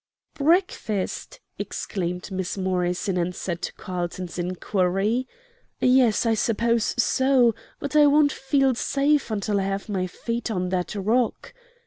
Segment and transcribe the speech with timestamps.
[0.33, 5.27] "Breakfast?" exclaimed Miss Morris, in answer to Carlton's inquiry;
[5.79, 10.69] "yes, I suppose so, but I won't feel safe until I have my feet on
[10.69, 11.53] that rock."